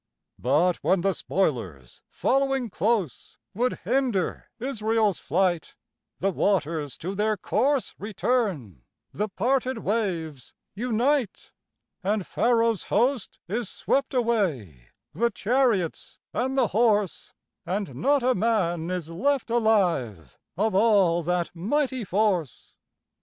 But, 0.39 0.77
when 0.77 1.01
the 1.01 1.13
spoilers, 1.13 2.01
following 2.09 2.71
close, 2.71 3.37
Would 3.53 3.81
hinder 3.83 4.49
Israel's 4.59 5.19
flight, 5.19 5.75
The 6.19 6.31
waters 6.31 6.97
to 6.97 7.13
their 7.13 7.37
course 7.37 7.93
return, 7.99 8.81
The 9.13 9.29
parted 9.29 9.77
waves 9.77 10.55
unite, 10.73 11.51
And 12.03 12.25
Pharaoh's 12.25 12.85
host 12.85 13.37
is 13.47 13.69
swept 13.69 14.15
away, 14.15 14.87
The 15.13 15.29
chariots 15.29 16.17
and 16.33 16.57
the 16.57 16.69
horse; 16.69 17.35
And 17.63 17.93
not 17.93 18.23
a 18.23 18.33
man 18.33 18.89
is 18.89 19.11
left 19.11 19.51
alive 19.51 20.39
Of 20.57 20.73
all 20.73 21.21
that 21.21 21.51
mighty 21.53 22.03
force. 22.03 22.73